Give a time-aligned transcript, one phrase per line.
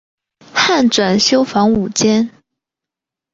[0.51, 2.31] 汉纂修房五间。